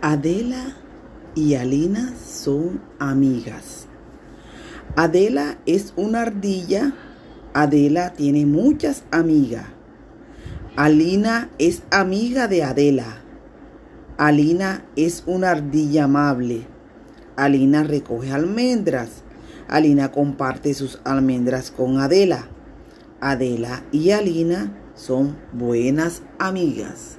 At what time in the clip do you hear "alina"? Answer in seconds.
1.56-2.14, 10.76-11.50, 14.18-14.84, 17.34-17.82, 19.66-20.12, 24.12-24.72